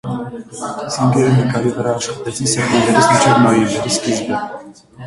[0.95, 4.43] Սինգերը նկարի վրա աշխատեց սեպտեմբերից մինչև նոյեմբերի սկիզբը։